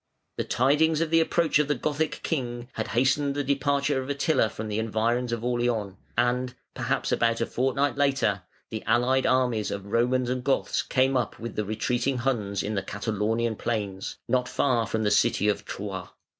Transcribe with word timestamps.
The 0.39 0.43
tidings 0.43 0.99
of 0.99 1.11
the 1.11 1.19
approach 1.19 1.59
of 1.59 1.67
the 1.67 1.75
Gothic 1.75 2.21
king 2.23 2.69
had 2.73 2.87
hastened 2.97 3.35
the 3.35 3.43
departure 3.43 4.01
of 4.01 4.09
Attila 4.09 4.49
from 4.49 4.67
the 4.67 4.79
environs 4.79 5.31
of 5.31 5.43
Orleans, 5.45 5.93
and, 6.17 6.55
perhaps 6.73 7.11
about 7.11 7.39
a 7.39 7.45
fortnight 7.45 7.97
later, 7.97 8.41
the 8.71 8.81
allied 8.87 9.27
armies 9.27 9.69
of 9.69 9.85
Romans 9.85 10.27
and 10.31 10.43
Goths 10.43 10.81
came 10.81 11.15
up 11.15 11.37
with 11.37 11.55
the 11.55 11.65
retreating 11.65 12.17
Huns 12.17 12.63
in 12.63 12.73
"the 12.73 12.81
Catalaunian 12.81 13.57
plains" 13.59 14.17
not 14.27 14.49
far 14.49 14.87
from 14.87 15.03
the 15.03 15.11
city 15.11 15.47
of 15.47 15.65
Troyes. 15.65 16.07